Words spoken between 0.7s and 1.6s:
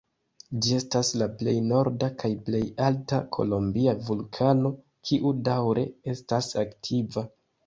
estas la plej